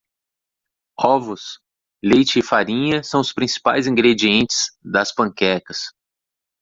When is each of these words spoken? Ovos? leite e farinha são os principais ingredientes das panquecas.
Ovos? 0.99 1.59
leite 2.03 2.39
e 2.39 2.41
farinha 2.41 3.03
são 3.03 3.21
os 3.21 3.31
principais 3.31 3.85
ingredientes 3.85 4.71
das 4.83 5.13
panquecas. 5.13 5.93